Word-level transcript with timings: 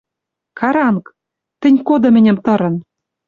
Каранг! 0.59 1.05
Тӹнь 1.61 1.79
коды 1.87 2.09
мӹньӹм 2.15 2.37
тырын 2.45 2.75